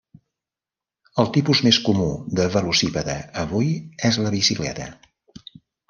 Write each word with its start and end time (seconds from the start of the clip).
El 1.23 1.29
tipus 1.35 1.61
més 1.67 1.79
comú 1.89 2.09
de 2.41 2.49
velocípede 2.57 3.21
avui 3.45 3.73
és 4.13 4.23
la 4.27 4.37
bicicleta. 4.41 4.93